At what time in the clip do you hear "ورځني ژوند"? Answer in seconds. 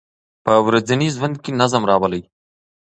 0.67-1.35